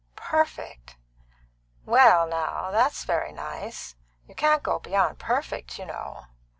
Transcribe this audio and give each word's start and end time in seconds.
"Perfect!" 0.15 0.95
"Well, 1.85 2.25
now, 2.27 2.71
that's 2.71 3.03
very 3.03 3.31
nice; 3.31 3.93
you 4.27 4.33
can't 4.33 4.63
go 4.63 4.79
beyond 4.79 5.19
perfect, 5.19 5.77
you 5.77 5.85
know. 5.85 6.25